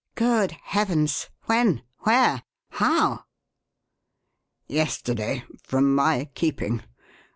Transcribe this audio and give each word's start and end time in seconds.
Good 0.15 0.53
heavens! 0.63 1.29
When? 1.45 1.83
Where? 1.99 2.41
How?" 2.71 3.25
"Yesterday 4.67 5.43
from 5.61 5.93
my 5.93 6.25
keeping! 6.33 6.81